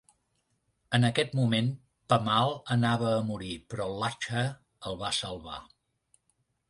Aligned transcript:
En 0.97 1.03
aquest 1.09 1.35
moment 1.39 1.67
Pemal 2.13 2.55
anava 2.77 3.11
a 3.17 3.21
morir 3.29 3.53
però 3.75 3.87
Lachha 4.05 4.43
el 4.93 4.99
va 5.03 5.13
salvar. 5.23 5.61